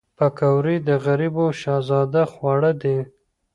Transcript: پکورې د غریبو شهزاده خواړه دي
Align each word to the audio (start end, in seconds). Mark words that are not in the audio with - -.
پکورې 0.17 0.75
د 0.87 0.89
غریبو 1.05 1.45
شهزاده 1.61 2.23
خواړه 2.33 2.71
دي 2.81 2.97